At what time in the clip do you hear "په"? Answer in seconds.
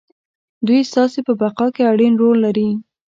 1.27-1.33